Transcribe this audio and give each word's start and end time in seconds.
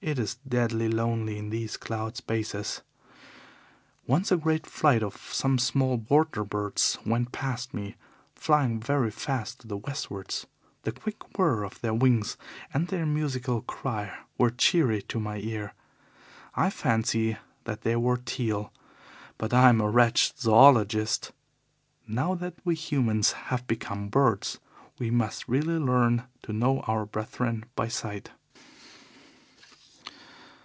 It 0.00 0.16
is 0.16 0.36
deadly 0.46 0.88
lonely 0.88 1.36
in 1.38 1.50
these 1.50 1.76
cloud 1.76 2.16
spaces. 2.16 2.82
Once 4.06 4.30
a 4.30 4.36
great 4.36 4.64
flight 4.64 5.02
of 5.02 5.16
some 5.16 5.58
small 5.58 5.96
water 6.08 6.44
birds 6.44 6.96
went 7.04 7.32
past 7.32 7.74
me, 7.74 7.96
flying 8.32 8.78
very 8.78 9.10
fast 9.10 9.58
to 9.60 9.66
the 9.66 9.76
westwards. 9.76 10.46
The 10.82 10.92
quick 10.92 11.36
whir 11.36 11.64
of 11.64 11.80
their 11.80 11.92
wings 11.92 12.36
and 12.72 12.86
their 12.86 13.06
musical 13.06 13.60
cry 13.62 14.16
were 14.38 14.50
cheery 14.50 15.02
to 15.02 15.18
my 15.18 15.38
ear. 15.38 15.74
I 16.54 16.70
fancy 16.70 17.36
that 17.64 17.80
they 17.82 17.96
were 17.96 18.18
teal, 18.18 18.72
but 19.36 19.52
I 19.52 19.68
am 19.68 19.80
a 19.80 19.90
wretched 19.90 20.38
zoologist. 20.38 21.32
Now 22.06 22.36
that 22.36 22.54
we 22.64 22.76
humans 22.76 23.32
have 23.32 23.66
become 23.66 24.10
birds 24.10 24.60
we 25.00 25.10
must 25.10 25.48
really 25.48 25.78
learn 25.78 26.22
to 26.44 26.52
know 26.52 26.80
our 26.82 27.04
brethren 27.04 27.64
by 27.74 27.88
sight. 27.88 28.30